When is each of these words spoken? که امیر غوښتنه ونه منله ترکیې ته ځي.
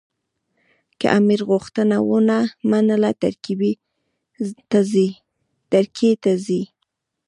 که 0.99 1.07
امیر 1.19 1.41
غوښتنه 1.49 1.97
ونه 2.09 2.39
منله 2.69 3.11
ترکیې 3.23 3.71
ته 6.23 6.31
ځي. 6.45 6.61